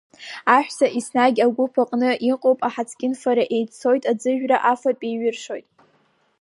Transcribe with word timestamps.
Аҳәса 0.55 0.87
еснагь 0.99 1.39
агәыԥ 1.45 1.73
аҟны 1.83 2.09
иҟоуп, 2.31 2.59
аҳацкьынфара 2.67 3.43
еиццоит, 3.55 4.03
аӡыжәра, 4.11 4.57
афатә 4.71 5.03
еиҩыршоит. 5.07 5.67